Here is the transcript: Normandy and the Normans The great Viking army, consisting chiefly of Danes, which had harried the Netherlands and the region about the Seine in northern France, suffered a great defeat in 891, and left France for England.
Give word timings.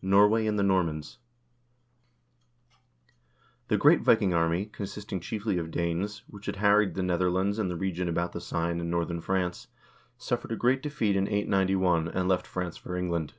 Normandy 0.00 0.46
and 0.46 0.56
the 0.56 0.62
Normans 0.62 1.18
The 3.66 3.76
great 3.76 4.00
Viking 4.00 4.32
army, 4.32 4.66
consisting 4.66 5.18
chiefly 5.18 5.58
of 5.58 5.72
Danes, 5.72 6.22
which 6.28 6.46
had 6.46 6.54
harried 6.54 6.94
the 6.94 7.02
Netherlands 7.02 7.58
and 7.58 7.68
the 7.68 7.74
region 7.74 8.08
about 8.08 8.30
the 8.30 8.40
Seine 8.40 8.80
in 8.80 8.90
northern 8.90 9.20
France, 9.20 9.66
suffered 10.16 10.52
a 10.52 10.56
great 10.56 10.82
defeat 10.82 11.16
in 11.16 11.26
891, 11.26 12.06
and 12.10 12.28
left 12.28 12.46
France 12.46 12.76
for 12.76 12.96
England. 12.96 13.34